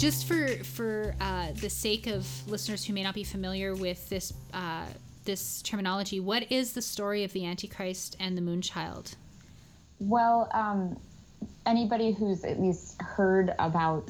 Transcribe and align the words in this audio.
just 0.00 0.26
for 0.26 0.48
for 0.64 1.14
uh, 1.20 1.52
the 1.60 1.68
sake 1.68 2.06
of 2.06 2.26
listeners 2.48 2.84
who 2.84 2.94
may 2.94 3.02
not 3.02 3.14
be 3.14 3.24
familiar 3.24 3.74
with 3.74 4.08
this 4.08 4.32
uh, 4.54 4.86
this 5.24 5.60
terminology, 5.62 6.18
what 6.18 6.50
is 6.50 6.72
the 6.72 6.82
story 6.82 7.22
of 7.24 7.32
the 7.32 7.44
Antichrist 7.44 8.16
and 8.18 8.36
the 8.36 8.42
Moonchild? 8.42 9.14
Well, 9.98 10.48
um, 10.54 10.98
anybody 11.66 12.12
who's 12.12 12.42
at 12.44 12.58
least 12.58 13.00
heard 13.00 13.54
about 13.58 14.08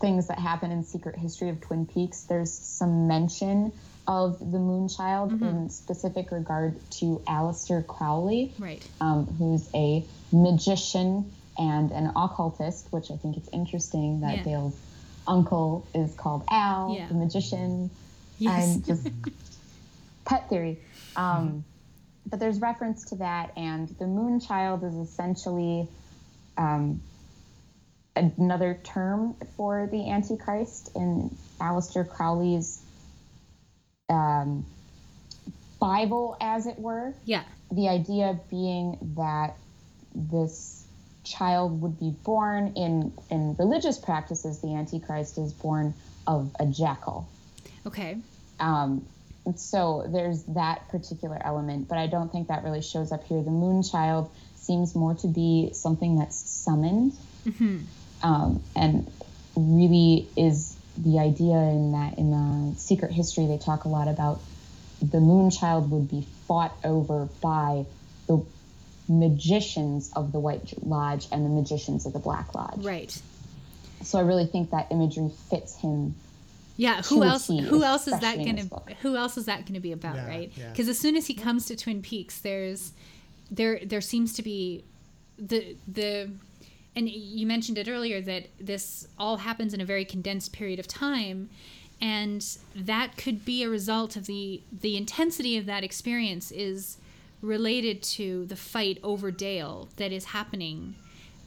things 0.00 0.28
that 0.28 0.38
happen 0.38 0.70
in 0.70 0.84
Secret 0.84 1.16
History 1.16 1.48
of 1.48 1.60
Twin 1.62 1.86
Peaks, 1.86 2.24
there's 2.24 2.52
some 2.52 3.08
mention 3.08 3.72
of 4.06 4.38
the 4.38 4.58
Moonchild 4.58 5.30
mm-hmm. 5.30 5.44
in 5.44 5.70
specific 5.70 6.30
regard 6.30 6.74
to 6.90 7.22
Aleister 7.26 7.86
Crowley, 7.86 8.52
right? 8.58 8.86
Um, 9.00 9.26
who's 9.38 9.68
a 9.74 10.04
magician 10.32 11.32
and 11.58 11.90
an 11.90 12.12
occultist, 12.16 12.88
which 12.90 13.10
I 13.10 13.16
think 13.16 13.36
it's 13.36 13.48
interesting 13.52 14.20
that 14.20 14.38
yeah. 14.38 14.42
Dale's 14.42 14.76
uncle 15.26 15.86
is 15.94 16.14
called 16.14 16.44
Al, 16.50 16.94
yeah. 16.96 17.06
the 17.08 17.14
magician, 17.14 17.90
yes. 18.38 18.74
and 18.74 18.86
just 18.86 19.08
pet 20.24 20.48
theory. 20.48 20.78
Um, 21.16 21.64
but 22.26 22.38
there's 22.38 22.60
reference 22.60 23.06
to 23.06 23.16
that, 23.16 23.52
and 23.56 23.88
the 23.98 24.06
moon 24.06 24.40
child 24.40 24.84
is 24.84 24.94
essentially 24.94 25.88
um, 26.56 27.02
another 28.16 28.78
term 28.84 29.34
for 29.56 29.88
the 29.90 30.10
Antichrist 30.10 30.90
in 30.94 31.36
Aleister 31.60 32.08
Crowley's 32.08 32.80
um, 34.08 34.64
Bible, 35.80 36.36
as 36.40 36.66
it 36.66 36.78
were. 36.78 37.14
Yeah. 37.24 37.42
The 37.70 37.88
idea 37.88 38.38
being 38.50 38.98
that 39.16 39.56
this 40.14 40.81
child 41.24 41.80
would 41.80 41.98
be 41.98 42.10
born 42.24 42.72
in 42.76 43.12
in 43.30 43.54
religious 43.58 43.98
practices. 43.98 44.60
The 44.60 44.74
Antichrist 44.74 45.38
is 45.38 45.52
born 45.52 45.94
of 46.26 46.54
a 46.58 46.66
jackal. 46.66 47.28
Okay. 47.86 48.18
Um, 48.60 49.06
so 49.56 50.06
there's 50.08 50.44
that 50.44 50.88
particular 50.88 51.38
element, 51.44 51.88
but 51.88 51.98
I 51.98 52.06
don't 52.06 52.30
think 52.30 52.48
that 52.48 52.62
really 52.62 52.82
shows 52.82 53.10
up 53.10 53.24
here. 53.24 53.42
The 53.42 53.50
moon 53.50 53.82
child 53.82 54.30
seems 54.56 54.94
more 54.94 55.14
to 55.16 55.26
be 55.26 55.70
something 55.72 56.16
that's 56.16 56.36
summoned, 56.38 57.12
mm-hmm. 57.44 57.78
um, 58.22 58.62
and 58.76 59.10
really 59.56 60.28
is 60.36 60.76
the 60.96 61.18
idea 61.18 61.56
in 61.56 61.92
that 61.92 62.18
in 62.18 62.30
the 62.30 62.78
secret 62.78 63.10
history 63.10 63.46
they 63.46 63.58
talk 63.58 63.84
a 63.84 63.88
lot 63.88 64.08
about 64.08 64.40
the 65.00 65.20
moon 65.20 65.50
child 65.50 65.90
would 65.90 66.08
be 66.08 66.26
fought 66.46 66.76
over 66.84 67.28
by 67.40 67.84
the 68.28 68.44
magicians 69.08 70.10
of 70.14 70.32
the 70.32 70.40
White 70.40 70.72
Lodge 70.86 71.26
and 71.32 71.44
the 71.44 71.50
magicians 71.50 72.06
of 72.06 72.12
the 72.12 72.18
Black 72.18 72.54
Lodge. 72.54 72.84
Right. 72.84 73.22
So 74.02 74.18
I 74.18 74.22
really 74.22 74.46
think 74.46 74.70
that 74.70 74.88
imagery 74.90 75.30
fits 75.50 75.76
him 75.76 76.14
yeah, 76.76 77.02
who 77.02 77.22
else? 77.22 77.48
who 77.48 77.84
else 77.84 78.08
is 78.08 78.18
that 78.20 78.38
gonna? 78.38 78.64
Who 79.02 79.14
else 79.14 79.36
is 79.36 79.44
that 79.44 79.66
gonna 79.66 79.80
be 79.80 79.92
about, 79.92 80.16
yeah, 80.16 80.26
right? 80.26 80.52
Because 80.54 80.86
yeah. 80.86 80.90
as 80.90 80.98
soon 80.98 81.16
as 81.16 81.26
he 81.26 81.34
comes 81.34 81.66
to 81.66 81.76
Twin 81.76 82.00
Peaks, 82.00 82.40
there's 82.40 82.92
there 83.50 83.80
there 83.84 84.00
seems 84.00 84.32
to 84.34 84.42
be 84.42 84.84
the 85.38 85.76
the 85.86 86.30
and 86.96 87.08
you 87.08 87.46
mentioned 87.46 87.78
it 87.78 87.88
earlier 87.88 88.20
that 88.20 88.48
this 88.58 89.06
all 89.18 89.38
happens 89.38 89.74
in 89.74 89.80
a 89.80 89.84
very 89.84 90.04
condensed 90.04 90.52
period 90.52 90.78
of 90.78 90.86
time 90.86 91.48
and 92.00 92.58
that 92.74 93.16
could 93.16 93.44
be 93.44 93.62
a 93.62 93.68
result 93.68 94.16
of 94.16 94.26
the 94.26 94.62
the 94.72 94.96
intensity 94.96 95.56
of 95.56 95.66
that 95.66 95.84
experience 95.84 96.50
is 96.50 96.96
related 97.42 98.02
to 98.02 98.46
the 98.46 98.56
fight 98.56 98.98
over 99.02 99.30
Dale 99.30 99.88
that 99.96 100.12
is 100.12 100.26
happening 100.26 100.94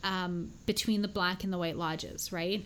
um, 0.04 0.52
between 0.66 1.02
the 1.02 1.08
black 1.08 1.44
and 1.44 1.52
the 1.52 1.58
white 1.58 1.78
lodges, 1.78 2.32
right? 2.32 2.64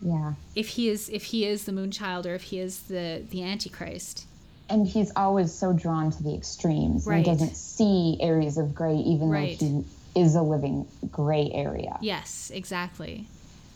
Yeah. 0.00 0.34
If 0.54 0.68
he 0.68 0.88
is 0.88 1.08
if 1.08 1.24
he 1.24 1.44
is 1.44 1.64
the 1.64 1.72
moonchild 1.72 2.26
or 2.26 2.34
if 2.34 2.44
he 2.44 2.58
is 2.58 2.82
the 2.82 3.22
the 3.30 3.42
antichrist. 3.42 4.26
And 4.68 4.86
he's 4.86 5.12
always 5.14 5.52
so 5.52 5.72
drawn 5.72 6.10
to 6.10 6.22
the 6.22 6.34
extremes. 6.34 7.06
Right. 7.06 7.18
He 7.18 7.24
doesn't 7.24 7.56
see 7.56 8.16
areas 8.20 8.58
of 8.58 8.74
gray 8.74 8.96
even 8.96 9.28
right. 9.28 9.58
though 9.58 9.66
he 9.66 9.84
is 10.20 10.34
a 10.34 10.42
living 10.42 10.88
gray 11.10 11.50
area. 11.52 11.98
Yes, 12.00 12.50
exactly. 12.52 13.26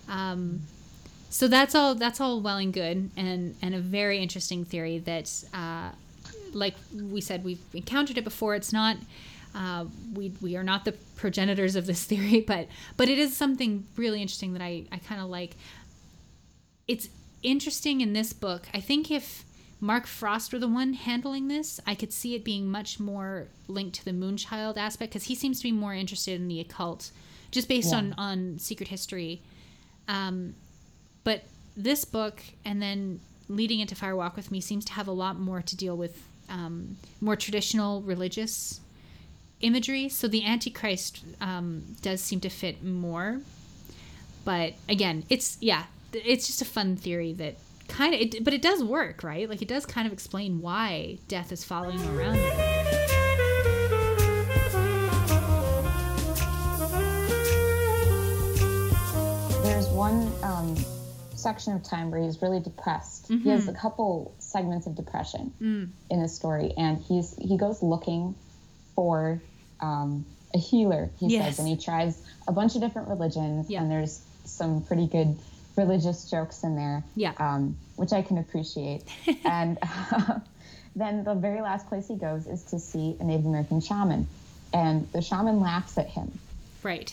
Um, 0.08 0.62
so 1.30 1.46
that's 1.46 1.74
all 1.74 1.94
that's 1.94 2.20
all 2.20 2.40
well 2.40 2.56
and 2.56 2.72
good 2.72 3.10
and 3.16 3.56
and 3.62 3.74
a 3.74 3.78
very 3.78 4.18
interesting 4.18 4.64
theory 4.64 4.98
that 4.98 5.44
uh, 5.54 5.90
like 6.54 6.74
we 6.92 7.20
said 7.20 7.44
we've 7.44 7.62
encountered 7.74 8.18
it 8.18 8.24
before 8.24 8.54
it's 8.54 8.72
not 8.72 8.96
uh, 9.54 9.84
we 10.14 10.32
we 10.40 10.56
are 10.56 10.62
not 10.62 10.84
the 10.84 10.92
progenitors 11.16 11.76
of 11.76 11.86
this 11.86 12.04
theory 12.10 12.40
but 12.40 12.68
but 12.96 13.08
it 13.08 13.18
is 13.18 13.36
something 13.36 13.86
really 13.96 14.22
interesting 14.22 14.52
that 14.52 14.62
I 14.62 14.84
I 14.92 14.98
kind 14.98 15.20
of 15.20 15.28
like 15.28 15.56
it's 16.90 17.08
interesting 17.42 18.00
in 18.00 18.12
this 18.12 18.32
book. 18.32 18.66
I 18.74 18.80
think 18.80 19.10
if 19.10 19.44
Mark 19.80 20.06
Frost 20.06 20.52
were 20.52 20.58
the 20.58 20.68
one 20.68 20.94
handling 20.94 21.48
this, 21.48 21.80
I 21.86 21.94
could 21.94 22.12
see 22.12 22.34
it 22.34 22.44
being 22.44 22.70
much 22.70 23.00
more 23.00 23.48
linked 23.68 23.96
to 23.96 24.04
the 24.04 24.10
Moonchild 24.10 24.76
aspect 24.76 25.12
because 25.12 25.28
he 25.28 25.34
seems 25.34 25.58
to 25.58 25.62
be 25.62 25.72
more 25.72 25.94
interested 25.94 26.40
in 26.40 26.48
the 26.48 26.60
occult, 26.60 27.12
just 27.50 27.68
based 27.68 27.92
yeah. 27.92 27.98
on 27.98 28.14
on 28.18 28.58
secret 28.58 28.88
history. 28.88 29.42
Um, 30.08 30.54
but 31.24 31.44
this 31.76 32.04
book 32.04 32.42
and 32.64 32.82
then 32.82 33.20
leading 33.48 33.80
into 33.80 33.94
Fire 33.94 34.16
Walk 34.16 34.36
with 34.36 34.50
Me 34.50 34.60
seems 34.60 34.84
to 34.86 34.92
have 34.92 35.08
a 35.08 35.12
lot 35.12 35.38
more 35.38 35.62
to 35.62 35.76
deal 35.76 35.96
with 35.96 36.22
um, 36.50 36.96
more 37.20 37.36
traditional 37.36 38.02
religious 38.02 38.80
imagery. 39.60 40.08
So 40.08 40.28
the 40.28 40.44
Antichrist 40.44 41.24
um, 41.40 41.96
does 42.02 42.20
seem 42.20 42.40
to 42.40 42.48
fit 42.48 42.82
more. 42.82 43.40
But 44.44 44.74
again, 44.88 45.24
it's 45.28 45.58
yeah, 45.60 45.84
it's 46.12 46.46
just 46.46 46.62
a 46.62 46.64
fun 46.64 46.96
theory 46.96 47.32
that 47.34 47.56
kind 47.88 48.14
of, 48.14 48.44
but 48.44 48.54
it 48.54 48.62
does 48.62 48.82
work, 48.82 49.22
right? 49.22 49.48
Like 49.48 49.62
it 49.62 49.68
does 49.68 49.86
kind 49.86 50.06
of 50.06 50.12
explain 50.12 50.60
why 50.60 51.18
death 51.28 51.52
is 51.52 51.64
following 51.64 52.00
around. 52.08 52.36
There's 59.62 59.88
one 59.88 60.32
um, 60.42 60.74
section 61.42 61.74
of 61.74 61.82
time 61.82 62.10
where 62.10 62.20
he's 62.22 62.40
really 62.42 62.60
depressed. 62.60 63.24
Mm-hmm. 63.24 63.38
He 63.38 63.50
has 63.50 63.62
mm-hmm. 63.62 63.76
a 63.76 63.78
couple 63.78 64.34
segments 64.38 64.86
of 64.86 64.94
depression 64.94 65.52
mm. 65.60 65.88
in 66.10 66.22
the 66.22 66.28
story, 66.28 66.72
and 66.76 66.98
he's 66.98 67.36
he 67.36 67.56
goes 67.56 67.82
looking 67.82 68.34
for 68.94 69.40
um, 69.80 70.26
a 70.54 70.58
healer. 70.58 71.10
He 71.18 71.28
yes. 71.28 71.44
says, 71.44 71.58
and 71.60 71.68
he 71.68 71.76
tries 71.76 72.20
a 72.46 72.52
bunch 72.52 72.74
of 72.74 72.80
different 72.80 73.08
religions, 73.08 73.70
yeah. 73.70 73.80
and 73.80 73.90
there's 73.90 74.22
some 74.44 74.82
pretty 74.82 75.06
good 75.06 75.36
religious 75.76 76.30
jokes 76.30 76.62
in 76.62 76.76
there, 76.76 77.04
yeah, 77.16 77.32
um, 77.38 77.76
which 77.96 78.12
I 78.12 78.22
can 78.22 78.38
appreciate. 78.38 79.02
and 79.44 79.78
uh, 79.82 80.40
then 80.96 81.24
the 81.24 81.34
very 81.34 81.60
last 81.60 81.88
place 81.88 82.08
he 82.08 82.16
goes 82.16 82.46
is 82.46 82.62
to 82.64 82.78
see 82.78 83.16
a 83.20 83.24
Native 83.24 83.46
American 83.46 83.80
shaman, 83.80 84.28
and 84.72 85.10
the 85.12 85.22
shaman 85.22 85.60
laughs 85.60 85.98
at 85.98 86.08
him. 86.08 86.38
Right. 86.82 87.12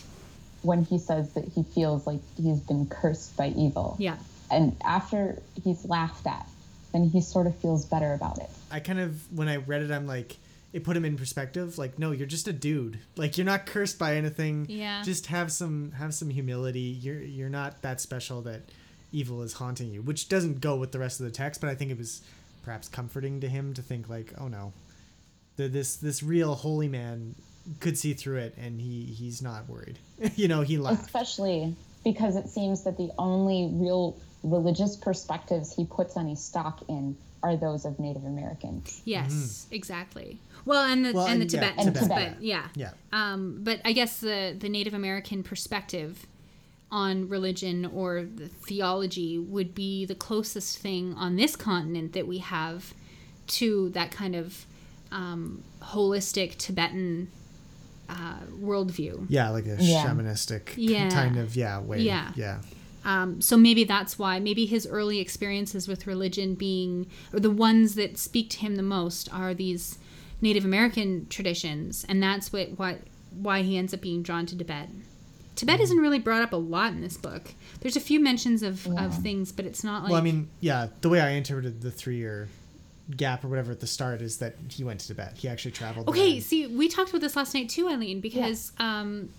When 0.61 0.83
he 0.83 0.97
says 0.97 1.33
that 1.33 1.45
he 1.45 1.63
feels 1.63 2.07
like 2.07 2.19
he's 2.35 2.59
been 2.59 2.87
cursed 2.87 3.37
by 3.37 3.49
evil. 3.49 3.95
Yeah. 3.99 4.17
And 4.49 4.75
after 4.83 5.41
he's 5.63 5.85
laughed 5.85 6.25
at, 6.25 6.47
then 6.93 7.09
he 7.09 7.21
sort 7.21 7.47
of 7.47 7.55
feels 7.57 7.85
better 7.85 8.13
about 8.13 8.37
it. 8.39 8.49
I 8.71 8.79
kind 8.79 8.99
of, 8.99 9.31
when 9.35 9.47
I 9.47 9.57
read 9.57 9.81
it, 9.81 9.91
I'm 9.91 10.07
like, 10.07 10.37
it 10.73 10.83
put 10.83 10.97
him 10.97 11.05
in 11.05 11.17
perspective 11.17 11.77
like 11.77 11.97
no 11.97 12.11
you're 12.11 12.27
just 12.27 12.47
a 12.47 12.53
dude 12.53 12.99
like 13.15 13.37
you're 13.37 13.45
not 13.45 13.65
cursed 13.65 13.97
by 13.97 14.15
anything 14.15 14.65
yeah 14.69 15.01
just 15.01 15.27
have 15.27 15.51
some 15.51 15.91
have 15.93 16.13
some 16.13 16.29
humility 16.29 16.79
you're 17.01 17.19
you're 17.19 17.49
not 17.49 17.81
that 17.81 18.01
special 18.01 18.41
that 18.41 18.61
evil 19.11 19.41
is 19.41 19.53
haunting 19.53 19.91
you 19.91 20.01
which 20.01 20.27
doesn't 20.27 20.59
go 20.59 20.75
with 20.75 20.91
the 20.91 20.99
rest 20.99 21.19
of 21.19 21.25
the 21.25 21.31
text 21.31 21.61
but 21.61 21.69
i 21.69 21.75
think 21.75 21.89
it 21.89 21.97
was 21.97 22.21
perhaps 22.63 22.89
comforting 22.89 23.39
to 23.39 23.47
him 23.47 23.73
to 23.73 23.81
think 23.81 24.09
like 24.09 24.33
oh 24.39 24.47
no 24.47 24.73
the, 25.55 25.67
this 25.67 25.95
this 25.95 26.21
real 26.21 26.53
holy 26.55 26.87
man 26.87 27.33
could 27.79 27.97
see 27.97 28.13
through 28.13 28.37
it 28.37 28.55
and 28.57 28.79
he 28.79 29.03
he's 29.03 29.41
not 29.41 29.67
worried 29.67 29.97
you 30.35 30.47
know 30.47 30.61
he 30.61 30.77
laughed 30.77 31.05
especially 31.05 31.75
because 32.03 32.35
it 32.35 32.47
seems 32.47 32.83
that 32.83 32.97
the 32.97 33.11
only 33.17 33.69
real 33.73 34.17
religious 34.43 34.95
perspectives 34.95 35.75
he 35.75 35.85
puts 35.85 36.15
any 36.15 36.35
stock 36.35 36.81
in 36.87 37.17
are 37.43 37.55
those 37.55 37.85
of 37.85 37.99
Native 37.99 38.25
Americans. 38.25 39.01
Yes, 39.05 39.31
mm-hmm. 39.31 39.75
exactly. 39.75 40.37
Well, 40.65 40.83
and 40.83 41.05
the 41.05 41.13
well, 41.13 41.27
and, 41.27 41.41
and 41.41 41.49
the 41.49 41.57
yeah, 41.57 41.71
Tibetans, 41.71 41.99
Tibet. 41.99 42.33
but 42.33 42.43
yeah, 42.43 42.67
yeah. 42.75 42.91
Um, 43.11 43.59
but 43.63 43.79
I 43.85 43.93
guess 43.93 44.19
the 44.19 44.55
the 44.57 44.69
Native 44.69 44.93
American 44.93 45.43
perspective 45.43 46.25
on 46.89 47.27
religion 47.27 47.85
or 47.85 48.23
the 48.23 48.47
theology 48.47 49.37
would 49.37 49.75
be 49.75 50.05
the 50.05 50.15
closest 50.15 50.77
thing 50.77 51.13
on 51.15 51.35
this 51.35 51.55
continent 51.55 52.13
that 52.13 52.25
we 52.25 52.37
have 52.37 52.93
to 53.45 53.89
that 53.89 54.09
kind 54.11 54.35
of 54.35 54.65
um, 55.11 55.63
holistic 55.81 56.57
Tibetan 56.57 57.29
uh, 58.09 58.39
worldview. 58.61 59.25
Yeah, 59.29 59.49
like 59.49 59.65
a 59.65 59.77
yeah. 59.79 60.05
shamanistic 60.05 60.73
yeah. 60.75 61.09
kind 61.09 61.37
of 61.37 61.55
yeah 61.55 61.79
way. 61.79 61.99
Yeah, 61.99 62.31
yeah. 62.35 62.61
Um, 63.05 63.39
so 63.41 63.55
maybe 63.55 63.85
that's 63.85 64.19
why. 64.19 64.39
Maybe 64.39 64.65
his 64.65 64.85
early 64.85 65.19
experiences 65.19 65.87
with 65.87 66.07
religion 66.07 66.55
being, 66.55 67.07
or 67.31 67.39
the 67.39 67.49
ones 67.51 67.95
that 67.95 68.17
speak 68.17 68.49
to 68.51 68.57
him 68.57 68.75
the 68.75 68.83
most, 68.83 69.31
are 69.33 69.53
these 69.53 69.97
Native 70.41 70.65
American 70.65 71.27
traditions, 71.29 72.05
and 72.09 72.21
that's 72.21 72.51
what, 72.51 72.77
what 72.77 72.99
why 73.31 73.61
he 73.61 73.77
ends 73.77 73.93
up 73.93 74.01
being 74.01 74.23
drawn 74.23 74.45
to 74.47 74.57
Tibet. 74.57 74.89
Tibet 75.55 75.79
isn't 75.79 75.97
really 75.97 76.19
brought 76.19 76.43
up 76.43 76.53
a 76.53 76.57
lot 76.57 76.91
in 76.91 77.01
this 77.01 77.17
book. 77.17 77.53
There's 77.79 77.95
a 77.95 78.01
few 78.01 78.19
mentions 78.19 78.61
of, 78.61 78.85
yeah. 78.85 79.05
of 79.05 79.15
things, 79.15 79.51
but 79.51 79.65
it's 79.65 79.83
not 79.83 80.03
like. 80.03 80.11
Well, 80.11 80.21
I 80.21 80.23
mean, 80.23 80.49
yeah, 80.59 80.87
the 81.01 81.09
way 81.09 81.19
I 81.19 81.29
interpreted 81.29 81.81
the 81.81 81.91
three 81.91 82.17
year 82.17 82.49
gap 83.15 83.43
or 83.43 83.47
whatever 83.47 83.71
at 83.71 83.79
the 83.79 83.87
start 83.87 84.21
is 84.21 84.37
that 84.37 84.55
he 84.69 84.83
went 84.83 84.99
to 85.01 85.07
Tibet. 85.07 85.37
He 85.37 85.47
actually 85.47 85.71
traveled. 85.71 86.09
Okay, 86.09 86.33
there. 86.33 86.41
see, 86.41 86.67
we 86.67 86.89
talked 86.89 87.09
about 87.09 87.21
this 87.21 87.35
last 87.35 87.53
night 87.53 87.69
too, 87.69 87.87
Eileen, 87.87 88.19
because 88.19 88.71
yeah. 88.79 88.99
um, 88.99 89.29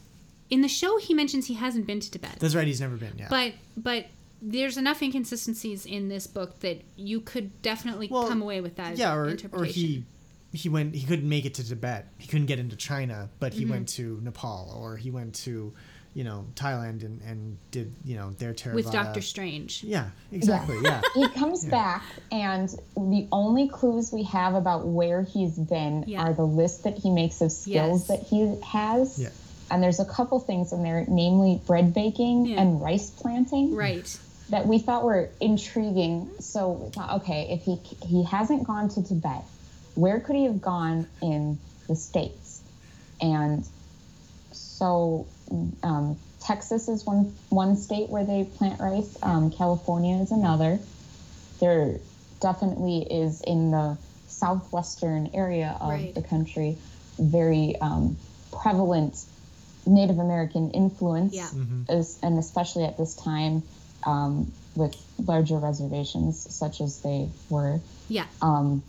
in 0.51 0.63
the 0.63 0.69
show 0.69 0.99
he 0.99 1.15
mentions 1.15 1.47
he 1.47 1.55
hasn't 1.55 1.87
been 1.87 2.01
to 2.01 2.11
Tibet. 2.11 2.37
That's 2.39 2.55
right, 2.55 2.67
he's 2.67 2.81
never 2.81 2.97
been. 2.97 3.15
Yeah, 3.19 3.29
but 3.29 3.53
but 3.77 4.07
there's 4.41 4.77
enough 4.77 5.03
inconsistencies 5.03 5.85
in 5.85 6.09
this 6.09 6.27
book 6.27 6.61
that 6.61 6.83
you 6.97 7.21
could 7.21 7.61
definitely 7.63 8.09
well, 8.11 8.29
come 8.29 8.41
away 8.41 8.61
with 8.61 8.77
that. 8.77 8.97
Yeah, 8.97 9.15
or 9.15 9.37
or 9.53 9.65
he 9.65 10.05
he 10.53 10.69
went 10.69 10.95
he 10.95 11.07
couldn't 11.07 11.29
make 11.29 11.45
it 11.45 11.55
to 11.55 11.69
Tibet. 11.69 12.07
He 12.19 12.27
couldn't 12.27 12.47
get 12.47 12.59
into 12.59 12.77
China, 12.77 13.29
but 13.39 13.53
he 13.53 13.63
mm-hmm. 13.63 13.71
went 13.71 13.89
to 13.91 14.19
Nepal 14.23 14.75
or 14.81 14.97
he 14.97 15.11
went 15.11 15.35
to 15.37 15.75
you 16.15 16.25
know 16.25 16.47
Thailand 16.55 17.05
and, 17.05 17.21
and 17.23 17.59
did 17.71 17.95
you 18.05 18.17
know 18.17 18.31
their 18.31 18.53
Theravada. 18.53 18.75
with 18.75 18.93
Doctor 18.93 19.21
Strange. 19.21 19.85
Yeah, 19.85 20.11
exactly. 20.33 20.79
Yeah, 20.83 21.01
he 21.15 21.29
comes 21.29 21.65
yeah. 21.65 21.71
back, 21.71 22.05
and 22.33 22.69
the 22.97 23.27
only 23.31 23.69
clues 23.69 24.13
we 24.13 24.25
have 24.25 24.55
about 24.55 24.87
where 24.87 25.23
he's 25.23 25.57
been 25.57 26.05
yeah. 26.07 26.23
are 26.23 26.33
the 26.33 26.47
list 26.47 26.85
that 26.85 26.99
he 26.99 27.11
makes 27.11 27.41
of 27.41 27.53
skills 27.53 28.09
yes. 28.09 28.19
that 28.19 28.27
he 28.27 28.57
has. 28.65 29.19
Yeah. 29.19 29.29
And 29.71 29.83
there's 29.83 30.01
a 30.01 30.05
couple 30.07 30.41
things 30.41 30.73
in 30.73 30.83
there, 30.83 31.05
namely 31.09 31.61
bread 31.67 31.93
baking 31.93 32.47
yeah. 32.47 32.63
and 32.63 32.81
rice 32.81 33.11
planting. 33.11 33.75
Right. 33.75 34.19
That 34.49 34.67
we 34.67 34.79
thought 34.79 35.05
were 35.05 35.29
intriguing. 35.43 36.31
So 36.41 36.71
we 36.71 36.91
thought, 36.91 37.21
okay, 37.21 37.49
if 37.51 37.65
he 37.65 37.77
he 38.07 38.25
hasn't 38.25 38.67
gone 38.67 38.89
to 38.91 39.03
Tibet, 39.03 39.45
where 39.95 40.21
could 40.21 40.37
he 40.37 40.45
have 40.45 40.63
gone 40.63 41.07
in 41.21 41.59
the 41.87 41.95
states? 41.95 42.63
And 43.21 43.67
so 44.79 45.27
um, 45.83 46.17
Texas 46.41 46.89
is 46.89 47.05
one 47.05 47.35
one 47.49 47.77
state 47.77 48.09
where 48.09 48.25
they 48.25 48.45
plant 48.45 48.81
rice. 48.81 49.19
Um, 49.23 49.51
California 49.51 50.23
is 50.23 50.31
another. 50.31 50.79
There 51.61 51.99
definitely 52.41 53.01
is 53.03 53.41
in 53.41 53.73
the 53.73 53.99
southwestern 54.29 55.31
area 55.35 55.77
of 55.81 55.91
right. 55.91 56.15
the 56.15 56.23
country 56.23 56.79
very 57.19 57.75
um, 57.81 58.17
prevalent 58.53 59.25
Native 59.85 60.19
American 60.19 60.71
influence, 60.71 61.35
yeah. 61.35 61.49
mm-hmm. 61.49 61.83
as, 61.89 62.19
and 62.23 62.39
especially 62.39 62.85
at 62.85 62.97
this 62.97 63.17
time 63.17 63.65
um, 64.05 64.53
with 64.77 64.95
larger 65.19 65.57
reservations 65.57 66.55
such 66.55 66.81
as 66.81 67.01
they 67.01 67.29
were. 67.51 67.81
Yeah. 68.09 68.27
Um, 68.41 68.85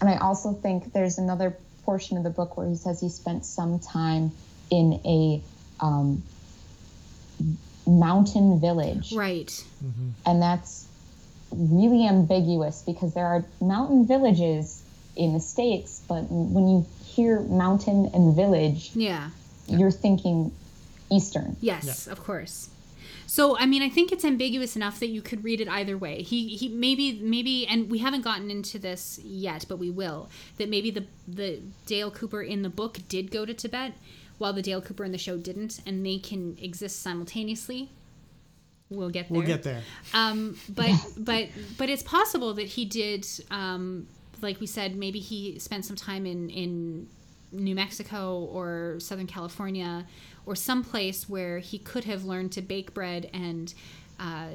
and 0.00 0.10
I 0.10 0.16
also 0.16 0.52
think 0.52 0.92
there's 0.92 1.18
another 1.18 1.56
portion 1.84 2.16
of 2.16 2.24
the 2.24 2.30
book 2.30 2.56
where 2.56 2.68
he 2.68 2.74
says 2.74 3.00
he 3.00 3.08
spent 3.08 3.44
some 3.44 3.78
time 3.78 4.32
in 4.70 5.00
a 5.04 5.42
um, 5.80 6.22
mountain 7.86 8.60
village. 8.60 9.12
Right. 9.12 9.48
Mm-hmm. 9.84 10.10
And 10.26 10.42
that's 10.42 10.86
really 11.52 12.06
ambiguous 12.06 12.82
because 12.82 13.14
there 13.14 13.26
are 13.26 13.44
mountain 13.60 14.06
villages 14.06 14.82
in 15.16 15.32
the 15.32 15.40
States, 15.40 16.02
but 16.08 16.22
when 16.30 16.68
you 16.68 16.86
hear 17.04 17.40
mountain 17.40 18.10
and 18.14 18.34
village, 18.34 18.90
yeah, 18.94 19.30
you're 19.66 19.90
thinking 19.90 20.52
Eastern. 21.10 21.56
Yes, 21.60 22.06
yeah. 22.06 22.12
of 22.12 22.22
course. 22.22 22.70
So 23.26 23.56
I 23.58 23.66
mean, 23.66 23.82
I 23.82 23.88
think 23.88 24.12
it's 24.12 24.24
ambiguous 24.24 24.76
enough 24.76 24.98
that 25.00 25.08
you 25.08 25.22
could 25.22 25.44
read 25.44 25.60
it 25.60 25.68
either 25.68 25.96
way. 25.96 26.22
He 26.22 26.56
he 26.56 26.68
maybe 26.68 27.20
maybe, 27.20 27.66
and 27.66 27.90
we 27.90 27.98
haven't 27.98 28.22
gotten 28.22 28.50
into 28.50 28.78
this 28.78 29.20
yet, 29.22 29.66
but 29.68 29.78
we 29.78 29.90
will. 29.90 30.28
That 30.58 30.68
maybe 30.68 30.90
the 30.90 31.04
the 31.28 31.60
Dale 31.86 32.10
Cooper 32.10 32.42
in 32.42 32.62
the 32.62 32.68
book 32.68 32.98
did 33.08 33.30
go 33.30 33.44
to 33.44 33.54
Tibet, 33.54 33.92
while 34.40 34.54
the 34.54 34.62
Dale 34.62 34.80
Cooper 34.80 35.04
in 35.04 35.12
the 35.12 35.18
show 35.18 35.36
didn't, 35.36 35.80
and 35.84 36.04
they 36.04 36.18
can 36.18 36.56
exist 36.60 37.02
simultaneously. 37.02 37.90
We'll 38.88 39.10
get 39.10 39.28
there. 39.28 39.38
We'll 39.38 39.46
get 39.46 39.62
there. 39.62 39.82
Um, 40.14 40.56
but 40.68 40.90
but 41.16 41.48
but 41.76 41.90
it's 41.90 42.02
possible 42.02 42.54
that 42.54 42.66
he 42.66 42.86
did. 42.86 43.26
Um, 43.50 44.08
like 44.40 44.58
we 44.58 44.66
said, 44.66 44.96
maybe 44.96 45.20
he 45.20 45.58
spent 45.58 45.84
some 45.84 45.94
time 45.94 46.24
in 46.24 46.48
in 46.48 47.06
New 47.52 47.74
Mexico 47.74 48.38
or 48.44 48.96
Southern 48.98 49.26
California 49.26 50.06
or 50.46 50.56
some 50.56 50.82
place 50.82 51.28
where 51.28 51.58
he 51.58 51.78
could 51.78 52.04
have 52.04 52.24
learned 52.24 52.52
to 52.52 52.62
bake 52.62 52.94
bread 52.94 53.28
and 53.34 53.74
uh, 54.18 54.48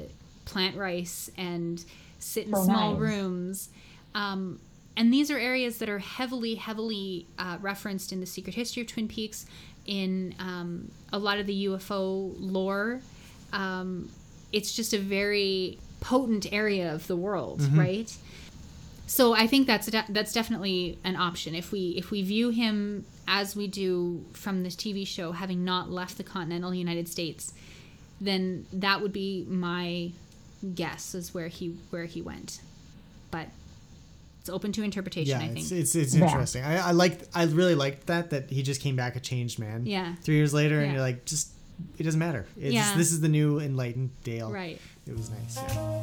plant 0.44 0.76
rice 0.76 1.30
and 1.38 1.84
sit 2.18 2.48
in 2.48 2.54
oh, 2.54 2.64
small 2.64 2.92
nice. 2.92 3.00
rooms. 3.00 3.68
Um, 4.16 4.58
and 4.96 5.12
these 5.12 5.30
are 5.30 5.38
areas 5.38 5.78
that 5.78 5.88
are 5.88 5.98
heavily, 5.98 6.54
heavily 6.54 7.26
uh, 7.38 7.58
referenced 7.60 8.12
in 8.12 8.20
the 8.20 8.26
Secret 8.26 8.54
History 8.54 8.82
of 8.82 8.88
Twin 8.88 9.08
Peaks, 9.08 9.46
in 9.86 10.34
um, 10.38 10.90
a 11.12 11.18
lot 11.18 11.38
of 11.38 11.46
the 11.46 11.66
UFO 11.66 12.34
lore. 12.38 13.00
Um, 13.52 14.10
it's 14.52 14.74
just 14.74 14.92
a 14.92 14.98
very 14.98 15.78
potent 16.00 16.52
area 16.52 16.94
of 16.94 17.06
the 17.06 17.16
world, 17.16 17.60
mm-hmm. 17.60 17.78
right? 17.78 18.16
So 19.06 19.34
I 19.34 19.46
think 19.46 19.66
that's 19.66 19.86
de- 19.86 20.04
that's 20.08 20.32
definitely 20.32 20.98
an 21.04 21.16
option 21.16 21.54
if 21.54 21.70
we 21.70 21.94
if 21.96 22.10
we 22.10 22.22
view 22.22 22.50
him 22.50 23.04
as 23.28 23.54
we 23.54 23.66
do 23.66 24.24
from 24.32 24.62
this 24.62 24.74
TV 24.74 25.06
show, 25.06 25.32
having 25.32 25.64
not 25.64 25.90
left 25.90 26.16
the 26.16 26.24
continental 26.24 26.74
United 26.74 27.08
States, 27.08 27.54
then 28.20 28.66
that 28.72 29.00
would 29.00 29.12
be 29.12 29.44
my 29.48 30.10
guess 30.74 31.14
is 31.14 31.32
where 31.32 31.48
he 31.48 31.76
where 31.90 32.06
he 32.06 32.20
went. 32.20 32.60
But 33.30 33.48
it's 34.46 34.54
open 34.54 34.70
to 34.72 34.84
interpretation. 34.84 35.40
Yeah, 35.40 35.44
I 35.44 35.48
think 35.48 35.58
it's 35.58 35.72
it's, 35.72 35.94
it's 35.96 36.14
interesting. 36.14 36.62
I, 36.62 36.88
I 36.88 36.90
like 36.92 37.18
I 37.34 37.44
really 37.46 37.74
liked 37.74 38.06
that 38.06 38.30
that 38.30 38.48
he 38.48 38.62
just 38.62 38.80
came 38.80 38.94
back 38.94 39.16
a 39.16 39.20
changed 39.20 39.58
man. 39.58 39.86
Yeah. 39.86 40.14
Three 40.22 40.36
years 40.36 40.54
later, 40.54 40.76
yeah. 40.76 40.82
and 40.82 40.92
you're 40.92 41.00
like, 41.00 41.24
just 41.24 41.50
it 41.98 42.04
doesn't 42.04 42.20
matter. 42.20 42.46
It's, 42.56 42.72
yeah. 42.72 42.96
This 42.96 43.10
is 43.10 43.20
the 43.20 43.28
new 43.28 43.58
enlightened 43.58 44.10
Dale. 44.22 44.52
Right. 44.52 44.80
It 45.06 45.16
was 45.16 45.30
nice. 45.30 45.58
Yeah. 45.58 46.02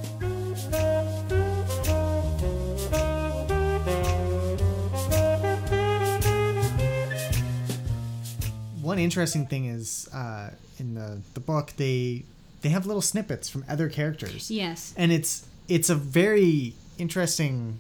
one 8.82 9.00
interesting 9.00 9.48
thing 9.48 9.68
is 9.68 10.10
uh, 10.14 10.50
in 10.78 10.96
the 10.96 11.22
the 11.34 11.40
book 11.40 11.72
they 11.78 12.26
they 12.62 12.68
have 12.68 12.86
little 12.86 13.02
snippets 13.02 13.48
from 13.48 13.64
other 13.70 13.88
characters. 13.88 14.52
Yes. 14.52 14.94
And 14.98 15.14
it's 15.14 15.48
it's 15.70 15.90
a 15.90 15.96
very 15.96 16.74
interesting 16.98 17.80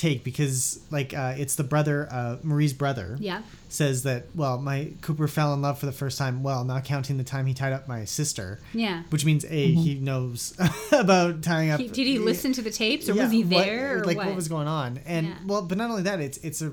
take 0.00 0.24
because 0.24 0.80
like 0.90 1.12
uh, 1.12 1.34
it's 1.36 1.56
the 1.56 1.62
brother 1.62 2.08
uh, 2.10 2.36
Marie's 2.42 2.72
brother 2.72 3.18
yeah 3.20 3.42
says 3.68 4.02
that 4.04 4.24
well 4.34 4.56
my 4.56 4.88
Cooper 5.02 5.28
fell 5.28 5.52
in 5.52 5.60
love 5.60 5.78
for 5.78 5.84
the 5.84 5.92
first 5.92 6.16
time 6.16 6.42
well 6.42 6.64
not 6.64 6.84
counting 6.84 7.18
the 7.18 7.24
time 7.24 7.44
he 7.44 7.52
tied 7.52 7.74
up 7.74 7.86
my 7.86 8.06
sister 8.06 8.58
yeah 8.72 9.02
which 9.10 9.26
means 9.26 9.44
a 9.44 9.48
mm-hmm. 9.48 9.80
he 9.80 9.94
knows 9.96 10.54
about 10.92 11.42
tying 11.42 11.70
up 11.70 11.80
he, 11.80 11.88
did 11.88 12.06
he 12.06 12.18
listen 12.18 12.52
to 12.54 12.62
the 12.62 12.70
tapes 12.70 13.10
or 13.10 13.12
yeah, 13.12 13.24
was 13.24 13.30
he 13.30 13.42
there 13.42 13.98
what, 13.98 14.06
like 14.06 14.16
what? 14.16 14.26
what? 14.28 14.36
was 14.36 14.48
going 14.48 14.66
on 14.66 14.98
and 15.04 15.26
yeah. 15.26 15.34
well 15.46 15.60
but 15.60 15.76
not 15.76 15.90
only 15.90 16.02
that 16.02 16.18
it's 16.18 16.38
it's 16.38 16.62
a 16.62 16.72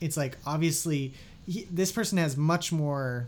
it's 0.00 0.16
like 0.16 0.38
obviously 0.46 1.12
he, 1.46 1.66
this 1.72 1.90
person 1.90 2.16
has 2.16 2.36
much 2.36 2.70
more 2.70 3.26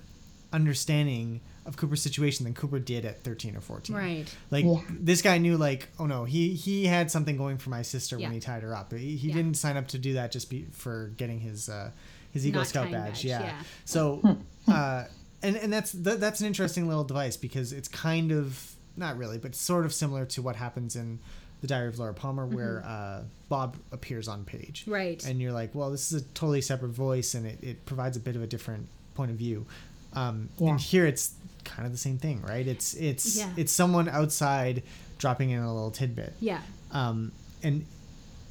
understanding 0.52 1.40
of 1.66 1.76
Cooper's 1.76 2.02
situation 2.02 2.44
than 2.44 2.54
Cooper 2.54 2.78
did 2.78 3.04
at 3.04 3.22
13 3.22 3.56
or 3.56 3.60
14. 3.60 3.94
Right. 3.94 4.34
Like 4.50 4.64
yeah. 4.64 4.80
this 4.88 5.22
guy 5.22 5.38
knew 5.38 5.56
like, 5.56 5.88
oh 5.98 6.06
no, 6.06 6.24
he 6.24 6.54
he 6.54 6.86
had 6.86 7.10
something 7.10 7.36
going 7.36 7.58
for 7.58 7.70
my 7.70 7.82
sister 7.82 8.18
yeah. 8.18 8.26
when 8.26 8.32
he 8.32 8.40
tied 8.40 8.62
her 8.62 8.74
up. 8.74 8.92
He, 8.92 9.16
he 9.16 9.28
yeah. 9.28 9.34
didn't 9.34 9.54
sign 9.54 9.76
up 9.76 9.88
to 9.88 9.98
do 9.98 10.14
that 10.14 10.32
just 10.32 10.50
be, 10.50 10.66
for 10.72 11.12
getting 11.16 11.40
his 11.40 11.68
uh, 11.68 11.90
his 12.32 12.46
Eagle 12.46 12.60
Not 12.60 12.68
Scout 12.68 12.90
badge. 12.90 13.12
badge. 13.12 13.24
Yeah. 13.24 13.52
So 13.84 14.38
uh, 14.68 15.04
and 15.42 15.56
and 15.56 15.72
that's 15.72 15.92
th- 15.92 16.18
that's 16.18 16.40
an 16.40 16.46
interesting 16.46 16.88
little 16.88 17.04
device 17.04 17.36
because 17.36 17.72
it's 17.72 17.88
kind 17.88 18.32
of 18.32 18.74
not 18.96 19.16
really, 19.16 19.38
but 19.38 19.54
sort 19.54 19.84
of 19.84 19.92
similar 19.92 20.26
to 20.26 20.42
what 20.42 20.56
happens 20.56 20.96
in 20.96 21.18
the 21.60 21.66
Diary 21.66 21.88
of 21.88 21.98
Laura 21.98 22.14
Palmer, 22.14 22.46
where 22.46 22.82
mm-hmm. 22.84 23.20
uh, 23.20 23.22
Bob 23.48 23.76
appears 23.92 24.28
on 24.28 24.44
page. 24.44 24.84
Right. 24.86 25.24
And 25.24 25.40
you're 25.40 25.52
like, 25.52 25.74
well, 25.74 25.90
this 25.90 26.12
is 26.12 26.22
a 26.22 26.24
totally 26.28 26.62
separate 26.62 26.90
voice, 26.90 27.34
and 27.34 27.46
it, 27.46 27.62
it 27.62 27.86
provides 27.86 28.16
a 28.16 28.20
bit 28.20 28.36
of 28.36 28.42
a 28.42 28.46
different 28.46 28.88
point 29.14 29.30
of 29.30 29.36
view. 29.36 29.66
Um, 30.14 30.48
yeah. 30.58 30.70
And 30.70 30.80
here 30.80 31.06
it's 31.06 31.34
kind 31.64 31.86
of 31.86 31.92
the 31.92 31.98
same 31.98 32.18
thing, 32.18 32.42
right? 32.42 32.66
It's 32.66 32.94
it's 32.94 33.36
yeah. 33.36 33.50
it's 33.56 33.72
someone 33.72 34.08
outside 34.08 34.82
dropping 35.18 35.50
in 35.50 35.60
a 35.60 35.72
little 35.72 35.90
tidbit. 35.90 36.34
Yeah. 36.40 36.60
Um, 36.92 37.32
and 37.62 37.84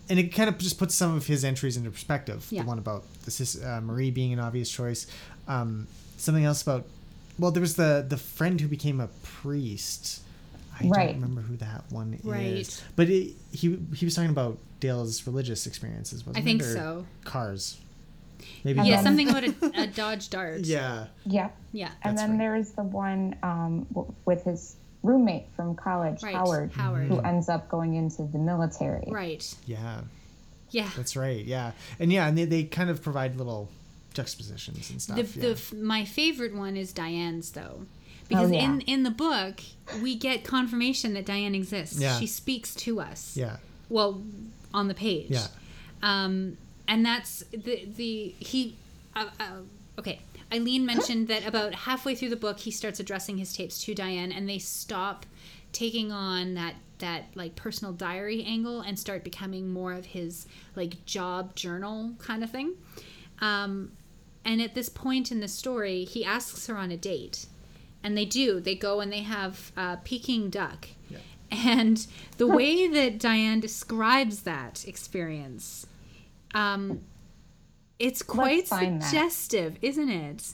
and 0.09 0.19
it 0.19 0.33
kind 0.33 0.49
of 0.49 0.57
just 0.57 0.77
puts 0.77 0.95
some 0.95 1.15
of 1.15 1.27
his 1.27 1.43
entries 1.43 1.77
into 1.77 1.91
perspective. 1.91 2.47
Yeah. 2.49 2.63
The 2.63 2.67
one 2.67 2.79
about 2.79 3.03
this 3.25 3.61
uh, 3.61 3.81
Marie 3.81 4.11
being 4.11 4.33
an 4.33 4.39
obvious 4.39 4.71
choice. 4.71 5.07
Um, 5.47 5.87
something 6.17 6.45
else 6.45 6.61
about 6.61 6.85
well, 7.37 7.51
there 7.51 7.61
was 7.61 7.75
the 7.75 8.05
the 8.07 8.17
friend 8.17 8.59
who 8.59 8.67
became 8.67 8.99
a 8.99 9.07
priest. 9.23 10.21
I 10.81 10.87
right. 10.87 11.05
don't 11.07 11.21
remember 11.21 11.41
who 11.41 11.57
that 11.57 11.83
one 11.89 12.19
right. 12.23 12.45
is. 12.45 12.81
But 12.95 13.09
it, 13.09 13.33
he 13.51 13.79
he 13.93 14.05
was 14.05 14.15
talking 14.15 14.29
about 14.29 14.57
Dale's 14.79 15.25
religious 15.27 15.65
experiences, 15.67 16.25
wasn't 16.25 16.43
I 16.43 16.45
think 16.45 16.61
it? 16.61 16.73
so. 16.73 17.05
Cars. 17.25 17.77
Maybe 18.63 18.81
yeah, 18.81 19.01
something 19.01 19.29
about 19.29 19.43
a, 19.61 19.81
a, 19.81 19.87
Dodge 19.87 20.29
Dart. 20.29 20.61
Yeah. 20.61 21.07
Yeah. 21.25 21.49
Yeah. 21.71 21.91
And 22.03 22.17
then 22.17 22.31
right. 22.31 22.39
there's 22.39 22.71
the 22.71 22.83
one 22.83 23.35
um, 23.43 23.85
w- 23.93 24.13
with 24.25 24.43
his 24.43 24.75
roommate 25.03 25.47
from 25.55 25.75
college, 25.75 26.23
right. 26.23 26.35
Howard, 26.35 26.71
Howard, 26.73 27.07
who 27.07 27.19
ends 27.19 27.49
up 27.49 27.69
going 27.69 27.95
into 27.95 28.23
the 28.23 28.37
military. 28.37 29.07
Right. 29.07 29.55
Yeah. 29.65 30.01
Yeah. 30.71 30.89
That's 30.95 31.15
right. 31.15 31.43
Yeah. 31.43 31.71
And 31.99 32.11
yeah, 32.11 32.27
and 32.27 32.37
they, 32.37 32.45
they 32.45 32.63
kind 32.63 32.89
of 32.89 33.01
provide 33.01 33.35
little 33.37 33.69
juxtapositions 34.13 34.89
and 34.89 35.01
stuff. 35.01 35.17
The, 35.17 35.47
yeah. 35.47 35.53
the, 35.53 35.75
my 35.75 36.05
favorite 36.05 36.55
one 36.55 36.75
is 36.75 36.93
Diane's 36.93 37.51
though 37.51 37.85
because 38.27 38.51
oh, 38.51 38.53
yeah. 38.53 38.65
in 38.65 38.81
in 38.81 39.03
the 39.03 39.11
book 39.11 39.61
we 40.01 40.15
get 40.15 40.43
confirmation 40.43 41.13
that 41.15 41.25
Diane 41.25 41.55
exists. 41.55 41.99
Yeah. 41.99 42.19
She 42.19 42.27
speaks 42.27 42.75
to 42.75 42.99
us. 42.99 43.35
Yeah. 43.35 43.57
Well, 43.89 44.21
on 44.73 44.87
the 44.87 44.93
page. 44.93 45.31
Yeah. 45.31 45.47
Um, 46.01 46.57
and 46.89 47.05
that's 47.05 47.45
the 47.51 47.87
the 47.95 48.35
he. 48.39 48.75
Uh, 49.15 49.27
uh, 49.39 49.43
okay, 49.97 50.19
Eileen 50.51 50.85
mentioned 50.85 51.27
that 51.29 51.47
about 51.47 51.73
halfway 51.73 52.15
through 52.15 52.29
the 52.29 52.35
book 52.35 52.59
he 52.59 52.71
starts 52.71 52.99
addressing 52.99 53.37
his 53.37 53.53
tapes 53.53 53.81
to 53.85 53.95
Diane, 53.95 54.31
and 54.33 54.49
they 54.49 54.59
stop 54.59 55.25
taking 55.71 56.11
on 56.11 56.55
that 56.55 56.73
that 56.97 57.25
like 57.35 57.55
personal 57.55 57.93
diary 57.93 58.43
angle 58.43 58.81
and 58.81 58.99
start 58.99 59.23
becoming 59.23 59.71
more 59.71 59.93
of 59.93 60.07
his 60.07 60.47
like 60.75 61.05
job 61.05 61.55
journal 61.55 62.13
kind 62.17 62.43
of 62.43 62.49
thing. 62.49 62.73
Um, 63.39 63.93
and 64.43 64.61
at 64.61 64.73
this 64.73 64.89
point 64.89 65.31
in 65.31 65.39
the 65.39 65.47
story, 65.47 66.03
he 66.03 66.25
asks 66.25 66.67
her 66.67 66.75
on 66.75 66.91
a 66.91 66.97
date, 66.97 67.45
and 68.03 68.17
they 68.17 68.25
do. 68.25 68.59
They 68.59 68.75
go 68.75 68.99
and 68.99 69.11
they 69.11 69.21
have 69.21 69.71
uh, 69.77 69.97
Peking 69.97 70.49
duck. 70.49 70.87
Yeah. 71.09 71.19
And 71.51 72.05
the 72.37 72.47
way 72.47 72.87
that 72.87 73.19
Diane 73.19 73.59
describes 73.59 74.41
that 74.41 74.85
experience, 74.87 75.85
um, 76.53 77.01
it's 77.97 78.21
quite 78.21 78.67
suggestive, 78.67 79.77
is 79.81 79.97
isn't 79.97 80.09
it? 80.09 80.53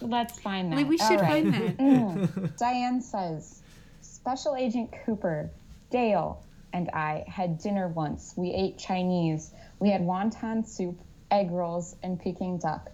Let's 0.00 0.40
find 0.40 0.72
that. 0.72 0.76
Like 0.76 0.88
we 0.88 0.98
should 0.98 1.20
right. 1.20 1.44
find 1.44 1.54
that. 1.54 1.78
Mm. 1.78 2.58
Diane 2.58 3.02
says, 3.02 3.62
Special 4.00 4.56
Agent 4.56 4.90
Cooper, 5.04 5.50
Dale, 5.90 6.42
and 6.72 6.88
I 6.90 7.24
had 7.26 7.58
dinner 7.58 7.88
once. 7.88 8.34
We 8.36 8.52
ate 8.52 8.78
Chinese. 8.78 9.52
We 9.78 9.90
had 9.90 10.02
wonton 10.02 10.66
soup, 10.66 10.98
egg 11.30 11.50
rolls, 11.50 11.96
and 12.02 12.20
Peking 12.20 12.58
duck. 12.58 12.90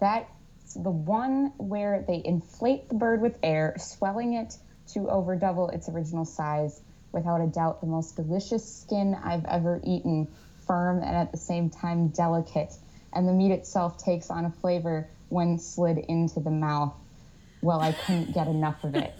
That's 0.00 0.74
the 0.74 0.90
one 0.90 1.52
where 1.56 2.04
they 2.06 2.22
inflate 2.24 2.88
the 2.88 2.94
bird 2.94 3.20
with 3.20 3.38
air, 3.42 3.74
swelling 3.78 4.34
it 4.34 4.56
to 4.92 5.08
over 5.08 5.36
double 5.36 5.68
its 5.70 5.88
original 5.88 6.24
size. 6.24 6.80
Without 7.12 7.40
a 7.40 7.46
doubt, 7.46 7.80
the 7.80 7.86
most 7.86 8.16
delicious 8.16 8.80
skin 8.80 9.14
I've 9.14 9.44
ever 9.44 9.80
eaten, 9.84 10.28
firm 10.66 10.98
and 10.98 11.16
at 11.16 11.32
the 11.32 11.38
same 11.38 11.70
time 11.70 12.08
delicate. 12.08 12.74
And 13.12 13.28
the 13.28 13.32
meat 13.32 13.52
itself 13.52 14.02
takes 14.02 14.30
on 14.30 14.44
a 14.44 14.50
flavor 14.50 15.08
when 15.28 15.58
slid 15.58 15.98
into 15.98 16.40
the 16.40 16.50
mouth. 16.50 16.94
Well, 17.62 17.80
I 17.80 17.92
couldn't 17.92 18.34
get 18.34 18.48
enough 18.48 18.82
of 18.84 18.94
it. 18.94 19.14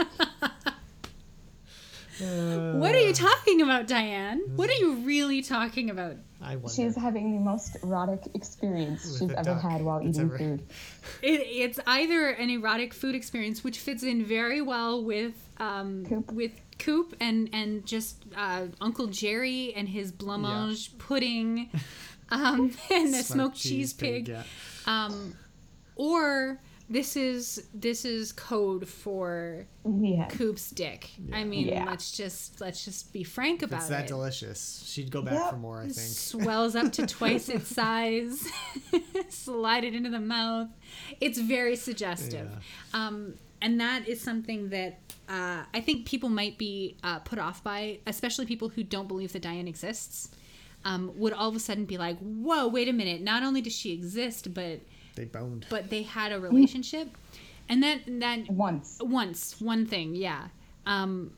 Uh, 2.23 2.73
what 2.79 2.95
are 2.95 3.01
you 3.01 3.13
talking 3.13 3.63
about, 3.63 3.87
Diane? 3.87 4.43
What 4.57 4.69
are 4.69 4.75
you 4.75 4.97
really 4.97 5.43
talking 5.43 5.91
about? 5.91 6.17
I 6.45 6.57
wonder. 6.57 6.75
She's 6.75 6.97
having 6.97 7.35
the 7.35 7.41
most 7.41 7.77
erotic 7.83 8.21
experience 8.35 9.05
With 9.05 9.19
she's 9.19 9.31
ever 9.31 9.55
duck. 9.55 9.63
had 9.63 9.83
while 9.83 10.01
eating 10.03 10.21
ever... 10.21 10.39
food. 10.39 10.63
It, 11.23 11.41
it's 11.41 11.81
either 11.87 12.29
an 12.29 12.51
erotic 12.51 12.93
food 12.93 13.15
experience, 13.15 13.63
which 13.63 13.79
fits 13.79 14.03
in 14.03 14.25
very 14.25 14.61
well 14.61 15.03
with 15.03 15.35
um, 15.59 16.05
Coop. 16.07 16.33
with 16.33 16.53
Coop 16.79 17.15
and 17.21 17.51
and 17.53 17.87
just 17.87 18.25
uh, 18.37 18.67
Uncle 18.81 19.07
Jerry 19.07 19.73
and 19.75 19.89
his 19.89 20.13
blancmange 20.13 20.91
yeah. 20.91 20.95
pudding, 20.99 21.71
um, 22.31 22.73
and 22.91 23.15
the 23.15 23.23
smoked, 23.23 23.27
smoked 23.27 23.57
cheese, 23.57 23.71
cheese 23.71 23.93
pig, 23.93 24.27
pig 24.27 24.29
yeah. 24.29 24.43
um, 24.87 25.35
or 25.97 26.61
this 26.89 27.17
is 27.17 27.69
this 27.73 28.05
is 28.05 28.33
code 28.33 28.87
for 28.87 29.67
yeah. 29.87 30.27
Coop's 30.29 30.71
dick. 30.71 31.11
Yeah. 31.19 31.37
I 31.37 31.45
mean, 31.45 31.69
yeah. 31.69 31.85
let's 31.85 32.15
just 32.15 32.61
let's 32.61 32.85
just 32.85 33.13
be 33.13 33.25
frank 33.25 33.63
about 33.63 33.77
it. 33.77 33.81
it's 33.81 33.89
that 33.89 34.05
it. 34.05 34.09
delicious. 34.09 34.83
She'd 34.87 35.11
go 35.11 35.23
back 35.23 35.35
yep. 35.35 35.51
for 35.51 35.57
more. 35.57 35.81
I 35.81 35.85
think 35.85 35.97
swells 35.97 36.77
up 36.77 36.93
to 36.93 37.07
twice 37.07 37.49
its 37.49 37.69
size. 37.69 38.47
Slide 39.31 39.85
it 39.85 39.95
into 39.95 40.11
the 40.11 40.21
mouth. 40.21 40.69
It's 41.21 41.39
very 41.39 41.77
suggestive, 41.77 42.51
yeah. 42.51 43.07
um, 43.07 43.35
and 43.63 43.81
that 43.81 44.07
is 44.07 44.21
something 44.21 44.69
that 44.69 44.99
uh, 45.29 45.63
I 45.73 45.81
think 45.81 46.05
people 46.05 46.29
might 46.29 46.59
be 46.59 46.97
uh, 47.03 47.21
put 47.21 47.39
off 47.39 47.65
by, 47.65 48.01
especially 48.07 48.45
people 48.45 48.69
who 48.69 48.83
don't 48.83 49.09
believe 49.09 49.33
that 49.33 49.43
Diane 49.43 49.69
exists. 49.69 50.31
Um, 50.87 51.13
would 51.17 51.33
all 51.33 51.49
of 51.49 51.57
a 51.57 51.61
sudden 51.61 51.87
be 51.87 51.97
like, 51.97 52.19
"Whoa, 52.19 52.69
wait 52.69 52.91
a 52.91 52.93
minute! 52.93 53.23
Not 53.23 53.43
only 53.43 53.63
does 53.63 53.75
she 53.75 53.93
exist, 53.93 54.53
but 54.53 54.81
they 55.15 55.25
boned. 55.25 55.67
But 55.69 55.91
they 55.91 56.03
had 56.03 56.33
a 56.33 56.41
relationship. 56.41 57.09
and 57.69 57.83
then 57.83 58.21
that 58.21 58.51
once 58.51 58.99
once 59.01 59.61
one 59.61 59.87
thing, 59.87 60.15
yeah. 60.15 60.49
Um 60.87 61.33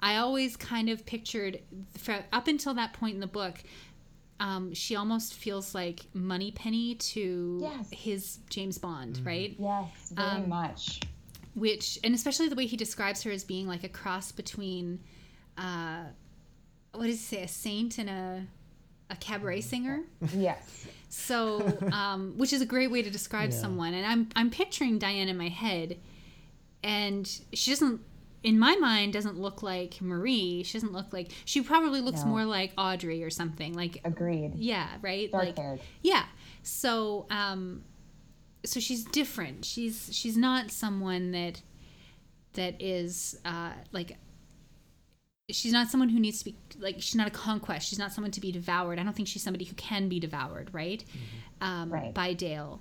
I 0.00 0.16
always 0.16 0.56
kind 0.56 0.88
of 0.90 1.04
pictured 1.04 1.60
up 2.32 2.46
until 2.46 2.74
that 2.74 2.92
point 2.92 3.14
in 3.14 3.20
the 3.20 3.26
book 3.26 3.58
um, 4.40 4.72
she 4.72 4.96
almost 4.96 5.34
feels 5.34 5.74
like 5.74 6.06
Moneypenny 6.14 6.94
to 6.94 7.58
yes. 7.60 7.88
his 7.90 8.38
James 8.50 8.78
Bond, 8.78 9.16
mm-hmm. 9.16 9.26
right? 9.26 9.56
Yes, 9.58 10.12
very 10.12 10.28
um, 10.28 10.48
much. 10.48 11.00
Which, 11.54 11.98
and 12.04 12.14
especially 12.14 12.48
the 12.48 12.54
way 12.54 12.66
he 12.66 12.76
describes 12.76 13.22
her 13.24 13.32
as 13.32 13.42
being 13.42 13.66
like 13.66 13.82
a 13.82 13.88
cross 13.88 14.30
between, 14.30 15.00
uh, 15.56 16.04
what 16.92 17.06
does 17.06 17.18
he 17.18 17.36
say, 17.36 17.42
a 17.42 17.48
saint 17.48 17.98
and 17.98 18.08
a 18.08 18.46
a 19.10 19.16
cabaret 19.16 19.62
singer. 19.62 20.02
Yes. 20.34 20.86
So, 21.08 21.78
um, 21.92 22.34
which 22.36 22.52
is 22.52 22.60
a 22.60 22.66
great 22.66 22.90
way 22.90 23.02
to 23.02 23.10
describe 23.10 23.50
yeah. 23.50 23.56
someone. 23.56 23.94
And 23.94 24.04
I'm 24.06 24.28
I'm 24.36 24.50
picturing 24.50 24.98
Diane 24.98 25.28
in 25.28 25.36
my 25.36 25.48
head, 25.48 25.98
and 26.82 27.26
she 27.52 27.70
doesn't, 27.70 28.00
in 28.42 28.58
my 28.58 28.76
mind, 28.76 29.14
doesn't 29.14 29.38
look 29.38 29.62
like 29.62 30.00
Marie. 30.02 30.62
She 30.64 30.74
doesn't 30.74 30.92
look 30.92 31.12
like 31.12 31.32
she 31.44 31.62
probably 31.62 32.00
looks 32.00 32.22
no. 32.24 32.28
more 32.28 32.44
like 32.44 32.72
Audrey 32.76 33.24
or 33.24 33.30
something. 33.30 33.74
Like 33.74 34.00
agreed. 34.04 34.54
Yeah. 34.56 34.88
Right. 35.00 35.30
Dark 35.30 35.44
like 35.46 35.58
haired. 35.58 35.80
yeah. 36.02 36.24
So 36.62 37.26
um, 37.30 37.84
so 38.64 38.80
she's 38.80 39.04
different. 39.04 39.64
She's 39.64 40.10
she's 40.12 40.36
not 40.36 40.70
someone 40.70 41.30
that 41.32 41.62
that 42.54 42.80
is 42.82 43.38
uh 43.44 43.72
like 43.92 44.16
she's 45.50 45.72
not 45.72 45.88
someone 45.88 46.08
who 46.08 46.20
needs 46.20 46.40
to 46.40 46.46
be 46.46 46.56
like 46.78 46.96
she's 46.96 47.14
not 47.14 47.26
a 47.26 47.30
conquest. 47.30 47.88
She's 47.88 47.98
not 47.98 48.12
someone 48.12 48.30
to 48.32 48.40
be 48.40 48.52
devoured. 48.52 48.98
I 48.98 49.02
don't 49.02 49.14
think 49.14 49.28
she's 49.28 49.42
somebody 49.42 49.64
who 49.64 49.74
can 49.74 50.08
be 50.08 50.20
devoured 50.20 50.70
right, 50.72 51.02
mm-hmm. 51.08 51.64
um, 51.64 51.92
right. 51.92 52.14
by 52.14 52.34
dale. 52.34 52.80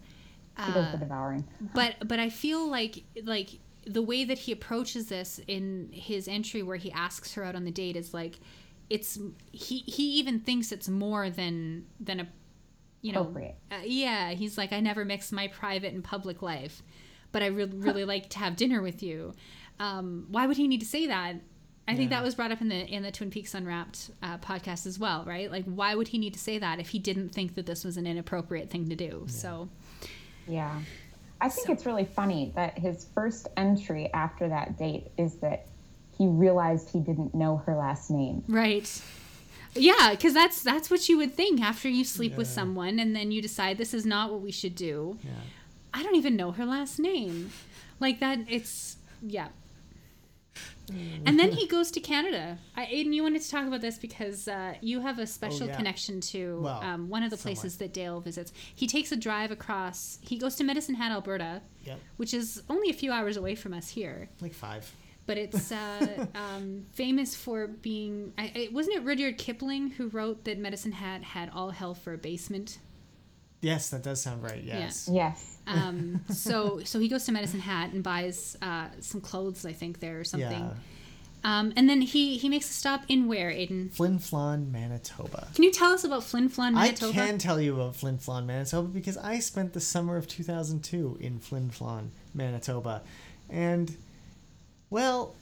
She 0.65 0.71
does 0.71 0.91
the 0.91 0.97
uh, 0.97 1.00
devouring. 1.00 1.45
but 1.75 1.95
but 2.05 2.19
i 2.19 2.29
feel 2.29 2.67
like 2.67 3.03
like 3.24 3.50
the 3.86 4.01
way 4.01 4.25
that 4.25 4.39
he 4.39 4.51
approaches 4.51 5.07
this 5.07 5.39
in 5.47 5.89
his 5.93 6.27
entry 6.27 6.63
where 6.63 6.77
he 6.77 6.91
asks 6.91 7.33
her 7.36 7.43
out 7.43 7.55
on 7.55 7.63
the 7.63 7.71
date 7.71 7.95
is 7.95 8.13
like 8.13 8.39
it's 8.89 9.19
he 9.51 9.79
he 9.79 10.13
even 10.13 10.39
thinks 10.39 10.71
it's 10.71 10.89
more 10.89 11.29
than 11.29 11.86
than 12.00 12.21
a 12.21 12.27
you 13.01 13.13
know 13.13 13.33
uh, 13.71 13.75
yeah 13.83 14.31
he's 14.31 14.57
like 14.57 14.74
i 14.74 14.79
never 14.79 15.05
mix 15.05 15.31
my 15.31 15.47
private 15.47 15.93
and 15.93 16.03
public 16.03 16.41
life 16.41 16.81
but 17.31 17.43
i 17.43 17.45
re- 17.45 17.65
really 17.65 18.03
like 18.13 18.29
to 18.29 18.39
have 18.39 18.55
dinner 18.55 18.81
with 18.81 19.03
you. 19.03 19.33
Um, 19.79 20.25
why 20.29 20.47
would 20.47 20.57
he 20.57 20.67
need 20.67 20.79
to 20.79 20.88
say 20.88 21.05
that 21.05 21.36
I 21.88 21.96
think 21.96 22.10
that 22.10 22.22
was 22.22 22.36
brought 22.36 22.51
up 22.51 22.60
in 22.60 22.67
the 22.67 22.86
in 22.86 23.03
the 23.03 23.12
Twin 23.12 23.29
Peaks 23.29 23.53
Unwrapped 23.53 24.12
uh, 24.22 24.38
podcast 24.39 24.86
as 24.86 25.00
well, 25.00 25.24
right? 25.25 25.50
Like, 25.50 25.63
why 25.65 25.96
would 25.96 26.10
he 26.10 26.17
need 26.17 26.34
to 26.34 26.39
say 26.39 26.58
that 26.58 26.79
if 26.79 26.89
he 26.89 27.00
didn't 27.00 27.29
think 27.29 27.56
that 27.56 27.65
this 27.65 27.86
was 27.86 27.96
an 27.96 28.06
inappropriate 28.06 28.70
thing 28.70 28.89
to 28.89 28.96
do? 28.96 29.24
Yeah. 29.25 29.32
So, 29.32 29.70
yeah, 30.48 30.82
I 31.39 31.50
think 31.50 31.67
so. 31.67 31.74
it's 31.74 31.86
really 31.86 32.06
funny 32.06 32.51
that 32.56 32.77
his 32.77 33.08
first 33.15 33.48
entry 33.56 34.12
after 34.13 34.50
that 34.50 34.77
date 34.77 35.12
is 35.17 35.36
that 35.36 35.67
he 36.17 36.27
realized 36.27 36.89
he 36.89 37.00
didn't 37.00 37.34
know 37.34 37.58
her 37.65 37.75
last 37.75 38.10
name. 38.12 38.44
Right. 38.48 39.01
Yeah, 39.75 40.12
because 40.12 40.34
that's 40.34 40.63
that's 40.63 40.89
what 40.89 41.08
you 41.08 41.17
would 41.17 41.36
think 41.36 41.62
after 41.62 41.88
you 41.88 42.03
sleep 42.03 42.32
yeah. 42.32 42.38
with 42.39 42.48
someone 42.48 43.00
and 43.00 43.15
then 43.15 43.32
you 43.32 43.41
decide 43.41 43.77
this 43.77 43.94
is 43.94 44.06
not 44.06 44.32
what 44.32 44.41
we 44.41 44.51
should 44.51 44.75
do. 44.75 45.17
Yeah. 45.24 45.29
I 45.94 46.03
don't 46.03 46.15
even 46.15 46.36
know 46.36 46.51
her 46.51 46.65
last 46.65 47.00
name. 47.00 47.51
Like 48.00 48.20
that, 48.20 48.39
it's 48.48 48.98
yeah. 49.22 49.50
And 50.89 51.39
then 51.39 51.51
he 51.51 51.67
goes 51.67 51.91
to 51.91 52.00
Canada. 52.00 52.58
I, 52.75 52.86
Aidan, 52.86 53.13
you 53.13 53.24
wanted 53.24 53.41
to 53.41 53.50
talk 53.50 53.67
about 53.67 53.82
this 53.82 53.98
because 53.98 54.48
uh, 54.48 54.75
you 54.82 55.01
have 55.01 55.20
a 55.20 55.27
special 55.27 55.63
oh, 55.63 55.67
yeah. 55.67 55.75
connection 55.75 56.22
to 56.22 56.62
well, 56.62 56.82
um, 56.82 57.10
one 57.10 57.24
of 57.24 57.29
the 57.29 57.38
places 57.38 57.74
somewhat. 57.74 57.79
that 57.79 57.94
Dale 57.94 58.22
visits. 58.22 58.53
He 58.74 58.88
takes 58.88 59.12
a 59.12 59.17
drive 59.17 59.51
across. 59.51 60.20
He 60.22 60.38
goes 60.38 60.56
to 60.56 60.63
Medicine 60.63 60.96
Hat, 60.96 61.12
Alberta, 61.12 61.62
yep. 61.84 62.00
which 62.17 62.34
is 62.34 62.63
only 62.70 62.89
a 62.89 62.94
few 62.94 63.12
hours 63.12 63.38
away 63.38 63.56
from 63.56 63.74
us 63.74 63.89
here. 63.89 64.29
Like 64.41 64.53
five. 64.53 64.89
But 65.25 65.38
it's 65.38 65.74
uh, 65.74 66.27
um, 66.36 66.86
famous 66.94 67.36
for 67.36 67.67
being. 67.67 68.34
I, 68.38 68.51
it, 68.56 68.74
wasn't 68.74 68.98
it 68.98 69.03
Rudyard 69.03 69.38
Kipling 69.38 69.89
who 69.89 70.08
wrote 70.08 70.46
that 70.46 70.58
Medicine 70.58 70.94
Hat 70.94 71.22
had 71.24 71.50
all 71.50 71.72
hell 71.72 71.94
for 71.94 72.13
a 72.13 72.17
basement? 72.17 72.79
Yes, 73.62 73.90
that 73.90 74.04
does 74.04 74.22
sound 74.22 74.44
right. 74.44 74.64
Yes. 74.64 75.10
Yeah. 75.12 75.30
Yes. 75.30 75.58
Um, 75.68 76.22
so 76.30 76.82
so 76.84 77.00
he 77.00 77.08
goes 77.08 77.26
to 77.26 77.32
Medicine 77.32 77.60
Hat 77.60 77.92
and 77.92 78.04
buys 78.04 78.56
uh, 78.62 78.88
some 79.00 79.22
clothes, 79.22 79.66
I 79.66 79.74
think 79.74 80.00
there 80.00 80.20
or 80.20 80.24
something. 80.24 80.64
Yeah. 80.64 80.74
Um, 81.44 81.72
and 81.76 81.90
then 81.90 82.02
he 82.02 82.38
he 82.38 82.50
makes 82.50 82.70
a 82.70 82.74
stop 82.74 83.04
in 83.08 83.28
where, 83.28 83.50
Aidan? 83.50 83.90
Flin 83.90 84.20
Flon, 84.20 84.72
Manitoba. 84.72 85.48
Can 85.56 85.64
you 85.64 85.72
tell 85.72 85.94
us 85.94 86.04
about 86.04 86.24
Flin 86.24 86.50
Flon, 86.50 86.74
Manitoba? 86.74 87.12
I 87.12 87.26
can 87.28 87.38
tell 87.38 87.62
you 87.62 87.76
about 87.76 87.96
Flin 87.96 88.18
Flon, 88.18 88.46
Manitoba 88.46 88.88
because 88.88 89.18
I 89.18 89.40
spent 89.40 89.74
the 89.74 89.80
summer 89.80 90.18
of 90.18 90.28
2002 90.28 91.18
in 91.20 91.40
Flin 91.40 91.70
Flon, 91.70 92.10
Manitoba. 92.34 93.04
And, 93.50 93.96
well, 94.90 95.36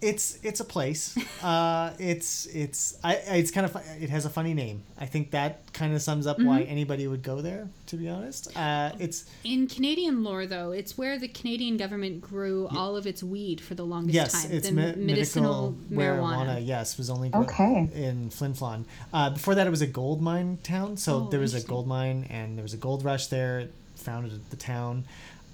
it's 0.00 0.38
it's 0.42 0.60
a 0.60 0.64
place. 0.64 1.16
Uh, 1.40 1.94
it's 1.98 2.44
it's 2.46 2.98
I 3.02 3.14
it's 3.14 3.50
kind 3.50 3.64
of 3.64 3.74
it 3.98 4.10
has 4.10 4.26
a 4.26 4.28
funny 4.30 4.52
name. 4.52 4.82
I 4.98 5.06
think 5.06 5.30
that 5.30 5.72
kind 5.72 5.94
of 5.94 6.02
sums 6.02 6.26
up 6.26 6.36
mm-hmm. 6.36 6.48
why 6.48 6.62
anybody 6.62 7.06
would 7.06 7.22
go 7.22 7.40
there. 7.40 7.66
To 7.86 7.96
be 7.96 8.10
honest, 8.10 8.54
uh, 8.58 8.92
it's 8.98 9.24
in 9.42 9.66
Canadian 9.66 10.22
lore 10.22 10.44
though. 10.44 10.72
It's 10.72 10.98
where 10.98 11.18
the 11.18 11.28
Canadian 11.28 11.78
government 11.78 12.20
grew 12.20 12.68
yeah. 12.70 12.78
all 12.78 12.94
of 12.94 13.06
its 13.06 13.22
weed 13.22 13.58
for 13.62 13.74
the 13.74 13.86
longest 13.86 14.14
yes, 14.14 14.32
time. 14.32 14.52
Yes, 14.52 14.66
it's 14.66 14.70
me- 14.70 14.94
medicinal, 14.96 15.74
marijuana. 15.90 16.58
marijuana. 16.60 16.66
Yes, 16.66 16.98
was 16.98 17.08
only 17.08 17.30
okay 17.32 17.88
in 17.94 18.28
Flin 18.28 18.52
Flon. 18.52 18.84
Uh, 19.14 19.30
before 19.30 19.54
that, 19.54 19.66
it 19.66 19.70
was 19.70 19.82
a 19.82 19.86
gold 19.86 20.20
mine 20.20 20.58
town. 20.62 20.98
So 20.98 21.14
oh, 21.14 21.30
there 21.30 21.40
was 21.40 21.54
a 21.54 21.62
gold 21.62 21.86
mine 21.86 22.26
and 22.28 22.58
there 22.58 22.64
was 22.64 22.74
a 22.74 22.78
gold 22.78 23.02
rush 23.02 23.28
there. 23.28 23.60
It 23.60 23.72
founded 23.94 24.50
the 24.50 24.56
town. 24.56 25.06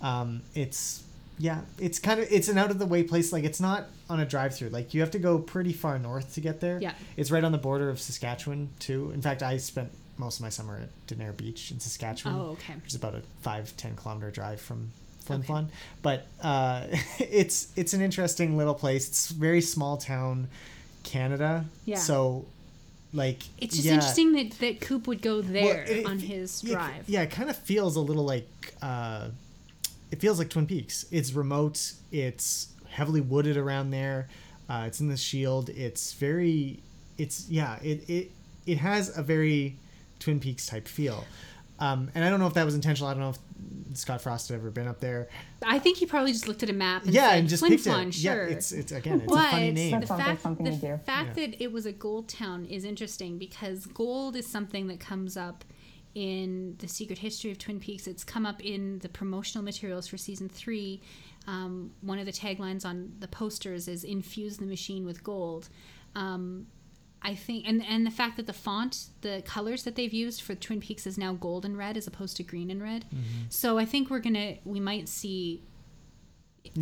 Um, 0.02 0.42
it's 0.54 1.04
yeah, 1.38 1.60
it's 1.78 1.98
kind 1.98 2.20
of 2.20 2.30
it's 2.32 2.48
an 2.48 2.58
out 2.58 2.70
of 2.70 2.78
the 2.78 2.86
way 2.86 3.02
place. 3.02 3.32
Like 3.32 3.44
it's 3.44 3.60
not 3.60 3.86
on 4.08 4.20
a 4.20 4.24
drive 4.24 4.54
through. 4.54 4.70
Like 4.70 4.94
you 4.94 5.00
have 5.00 5.10
to 5.12 5.18
go 5.18 5.38
pretty 5.38 5.72
far 5.72 5.98
north 5.98 6.34
to 6.34 6.40
get 6.40 6.60
there. 6.60 6.78
Yeah, 6.80 6.94
it's 7.16 7.30
right 7.30 7.44
on 7.44 7.52
the 7.52 7.58
border 7.58 7.90
of 7.90 8.00
Saskatchewan 8.00 8.70
too. 8.78 9.10
In 9.12 9.20
fact, 9.20 9.42
I 9.42 9.58
spent 9.58 9.90
most 10.18 10.38
of 10.38 10.42
my 10.42 10.48
summer 10.48 10.80
at 10.80 11.06
Denare 11.06 11.36
Beach 11.36 11.70
in 11.70 11.80
Saskatchewan. 11.80 12.38
Oh, 12.38 12.50
okay. 12.52 12.74
Which 12.74 12.88
is 12.88 12.94
about 12.94 13.14
a 13.14 13.22
five 13.42 13.76
ten 13.76 13.96
kilometer 13.96 14.30
drive 14.30 14.60
from 14.60 14.90
Flin 15.20 15.42
Flon. 15.42 15.68
But 16.02 16.26
uh, 16.42 16.86
it's 17.18 17.68
it's 17.76 17.92
an 17.92 18.00
interesting 18.00 18.56
little 18.56 18.74
place. 18.74 19.08
It's 19.08 19.30
very 19.30 19.60
small 19.60 19.98
town, 19.98 20.48
Canada. 21.02 21.66
Yeah. 21.84 21.98
So 21.98 22.46
like 23.12 23.42
it's 23.58 23.76
just 23.76 23.86
yeah. 23.86 23.94
interesting 23.94 24.32
that 24.32 24.52
that 24.60 24.80
Coop 24.80 25.06
would 25.06 25.22
go 25.22 25.42
there 25.42 25.84
well, 25.86 25.98
it, 25.98 26.06
on 26.06 26.18
his 26.18 26.62
it, 26.62 26.70
drive. 26.70 27.08
Yeah, 27.08 27.22
it 27.22 27.30
kind 27.30 27.50
of 27.50 27.56
feels 27.56 27.96
a 27.96 28.00
little 28.00 28.24
like 28.24 28.74
uh, 28.80 29.28
it 30.10 30.20
feels 30.20 30.38
like 30.38 30.50
Twin 30.50 30.66
Peaks. 30.66 31.06
It's 31.10 31.32
remote. 31.32 31.92
It's 32.12 32.72
heavily 32.88 33.20
wooded 33.20 33.56
around 33.56 33.90
there. 33.90 34.28
Uh, 34.68 34.84
it's 34.86 35.00
in 35.00 35.08
the 35.08 35.16
Shield. 35.16 35.68
It's 35.70 36.12
very. 36.14 36.80
It's 37.18 37.48
yeah. 37.48 37.78
It 37.82 38.08
it 38.08 38.30
it 38.66 38.78
has 38.78 39.16
a 39.16 39.22
very 39.22 39.76
Twin 40.18 40.40
Peaks 40.40 40.66
type 40.66 40.88
feel. 40.88 41.24
Um, 41.78 42.10
and 42.14 42.24
I 42.24 42.30
don't 42.30 42.40
know 42.40 42.46
if 42.46 42.54
that 42.54 42.64
was 42.64 42.74
intentional. 42.74 43.10
I 43.10 43.12
don't 43.12 43.22
know 43.22 43.30
if 43.30 43.38
Scott 43.98 44.22
Frost 44.22 44.48
had 44.48 44.56
ever 44.56 44.70
been 44.70 44.88
up 44.88 45.00
there. 45.00 45.28
I 45.62 45.78
think 45.78 45.98
he 45.98 46.06
probably 46.06 46.32
just 46.32 46.48
looked 46.48 46.62
at 46.62 46.70
a 46.70 46.74
map 46.74 47.04
and 47.04 47.12
yeah, 47.12 47.30
said, 47.30 47.38
and 47.38 47.48
just 47.48 47.60
Flin 47.60 47.72
picked 47.72 47.84
Flon, 47.84 48.08
it. 48.08 48.14
Sure. 48.14 48.48
Yeah, 48.48 48.54
it's 48.54 48.72
it's 48.72 48.92
again, 48.92 49.20
it's 49.20 49.32
but 49.32 49.46
a 49.46 49.50
funny 49.50 49.72
name. 49.72 50.00
The 50.00 50.06
fact, 50.06 50.42
the 50.42 51.00
fact 51.04 51.36
yeah. 51.36 51.46
that 51.46 51.62
it 51.62 51.72
was 51.72 51.86
a 51.86 51.92
gold 51.92 52.28
town 52.28 52.64
is 52.66 52.84
interesting 52.84 53.38
because 53.38 53.86
gold 53.86 54.36
is 54.36 54.46
something 54.46 54.86
that 54.88 55.00
comes 55.00 55.36
up 55.36 55.64
in 56.16 56.76
the 56.78 56.88
secret 56.88 57.18
history 57.18 57.50
of 57.50 57.58
Twin 57.58 57.78
Peaks. 57.78 58.06
It's 58.06 58.24
come 58.24 58.46
up 58.46 58.64
in 58.64 58.98
the 59.00 59.08
promotional 59.08 59.62
materials 59.62 60.08
for 60.08 60.16
season 60.16 60.48
three. 60.48 61.02
Um, 61.46 61.92
one 62.00 62.18
of 62.18 62.24
the 62.24 62.32
taglines 62.32 62.86
on 62.86 63.12
the 63.20 63.28
posters 63.28 63.86
is 63.86 64.02
"Infuse 64.02 64.56
the 64.56 64.64
machine 64.64 65.04
with 65.04 65.22
gold." 65.22 65.68
Um, 66.14 66.68
I 67.20 67.34
think, 67.34 67.68
and 67.68 67.84
and 67.84 68.06
the 68.06 68.10
fact 68.10 68.38
that 68.38 68.46
the 68.46 68.54
font, 68.54 69.08
the 69.20 69.42
colors 69.44 69.84
that 69.84 69.94
they've 69.94 70.12
used 70.12 70.40
for 70.40 70.54
Twin 70.54 70.80
Peaks 70.80 71.06
is 71.06 71.18
now 71.18 71.34
gold 71.34 71.66
and 71.66 71.76
red 71.76 71.98
as 71.98 72.06
opposed 72.06 72.38
to 72.38 72.42
green 72.42 72.70
and 72.70 72.82
red. 72.82 73.04
Mm-hmm. 73.04 73.48
So 73.50 73.76
I 73.76 73.84
think 73.84 74.08
we're 74.08 74.20
gonna, 74.20 74.54
we 74.64 74.80
might 74.80 75.10
see 75.10 75.62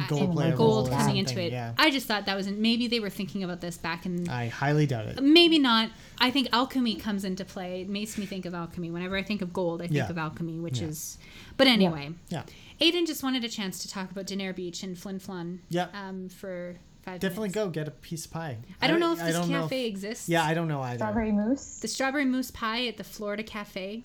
gold, 0.08 0.38
uh, 0.38 0.50
gold 0.52 0.90
coming 0.90 1.16
into 1.16 1.40
it. 1.40 1.52
Yeah. 1.52 1.72
I 1.78 1.90
just 1.90 2.06
thought 2.06 2.26
that 2.26 2.36
was 2.36 2.48
maybe 2.48 2.86
they 2.86 3.00
were 3.00 3.10
thinking 3.10 3.44
about 3.44 3.60
this 3.60 3.76
back 3.76 4.06
in. 4.06 4.28
I 4.28 4.48
highly 4.48 4.86
doubt 4.86 5.06
it. 5.06 5.22
Maybe 5.22 5.58
not. 5.58 5.90
I 6.18 6.30
think 6.30 6.48
alchemy 6.52 6.96
comes 6.96 7.24
into 7.24 7.44
play. 7.44 7.82
It 7.82 7.88
makes 7.88 8.18
me 8.18 8.26
think 8.26 8.46
of 8.46 8.54
alchemy. 8.54 8.90
Whenever 8.90 9.16
I 9.16 9.22
think 9.22 9.42
of 9.42 9.52
gold, 9.52 9.80
I 9.82 9.86
think 9.86 9.96
yeah. 9.96 10.08
of 10.08 10.18
alchemy, 10.18 10.60
which 10.60 10.80
yeah. 10.80 10.88
is. 10.88 11.18
But 11.56 11.66
anyway, 11.66 12.12
yeah. 12.28 12.42
Aidan 12.80 13.06
just 13.06 13.22
wanted 13.22 13.44
a 13.44 13.48
chance 13.48 13.80
to 13.80 13.88
talk 13.88 14.10
about 14.10 14.26
Denare 14.26 14.54
Beach 14.54 14.82
and 14.82 14.98
Flin 14.98 15.18
Flon. 15.18 15.60
Yeah. 15.68 15.88
Um, 15.94 16.28
for 16.28 16.76
five. 17.02 17.20
Definitely 17.20 17.48
minutes. 17.48 17.54
go 17.54 17.70
get 17.70 17.88
a 17.88 17.92
piece 17.92 18.24
of 18.26 18.32
pie. 18.32 18.58
I 18.80 18.86
don't 18.86 19.00
know 19.00 19.12
if 19.12 19.18
this 19.18 19.46
cafe 19.46 19.86
if, 19.86 19.92
exists. 19.92 20.28
Yeah, 20.28 20.44
I 20.44 20.54
don't 20.54 20.68
know 20.68 20.80
either. 20.82 20.98
Strawberry 20.98 21.32
mousse. 21.32 21.78
The 21.80 21.88
strawberry 21.88 22.24
mousse 22.24 22.50
pie 22.50 22.86
at 22.86 22.96
the 22.96 23.04
Florida 23.04 23.42
Cafe. 23.42 24.04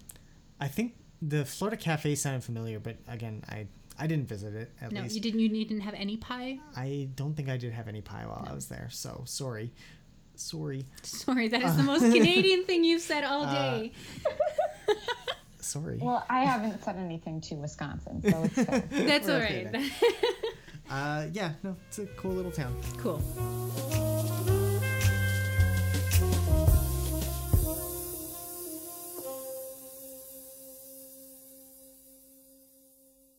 I 0.60 0.68
think 0.68 0.96
the 1.22 1.46
Florida 1.46 1.78
Cafe 1.78 2.15
sounded 2.15 2.44
familiar, 2.44 2.80
but 2.80 2.98
again, 3.08 3.44
I 3.48 3.68
I 4.00 4.08
didn't 4.08 4.28
visit 4.28 4.56
it. 4.56 4.72
At 4.82 4.92
no, 4.92 5.02
least. 5.02 5.16
you 5.16 5.22
didn't. 5.22 5.42
You 5.42 5.66
didn't 5.66 5.82
have 5.82 5.94
any 5.94 6.18
pie. 6.18 6.60
I 6.76 7.10
don't 7.16 7.36
think 7.36 7.50
I 7.50 7.58
did 7.58 7.74
have 7.74 7.88
any 7.88 8.02
pie 8.02 8.26
while 8.26 8.42
no. 8.46 8.52
I 8.52 8.56
was 8.56 8.68
there. 8.68 8.88
So 8.92 9.24
sorry, 9.26 9.74
sorry. 10.36 10.86
Sorry, 11.04 11.50
that 11.50 11.62
is 11.62 11.76
the 11.76 11.84
most 11.84 12.02
Canadian 12.02 12.64
thing 12.66 12.84
you've 12.84 13.02
said 13.02 13.24
all 13.24 13.44
uh, 13.44 13.54
day. 13.54 13.92
Uh, 14.88 14.94
sorry. 15.60 16.00
Well, 16.02 16.26
I 16.30 16.46
haven't 16.46 16.84
said 16.84 16.96
anything 16.96 17.42
to 17.42 17.56
Wisconsin, 17.56 18.22
so 18.22 18.44
it's 18.44 18.54
fair. 18.70 18.84
That's 18.90 19.30
all 19.30 19.40
right. 19.40 19.92
uh, 20.90 21.26
yeah, 21.34 21.54
no, 21.62 21.76
it's 21.88 22.00
a 22.00 22.06
cool 22.08 22.32
little 22.32 22.52
town. 22.52 22.76
Cool. 22.98 23.22